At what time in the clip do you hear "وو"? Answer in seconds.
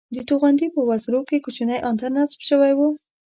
2.77-2.89